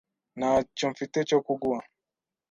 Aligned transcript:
Ntacyo 0.39 0.85
mfite 0.93 1.17
cyo 1.29 1.39
kuguha. 1.45 1.81